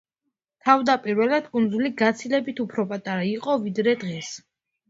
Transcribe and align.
თავდაპირველად 0.69 1.51
კუნძული 1.57 1.93
გაცილებით 2.01 2.63
უფრო 2.65 2.87
პატარა 2.95 3.29
იყო, 3.35 3.59
ვიდრე 3.67 3.99
დღეს. 4.07 4.35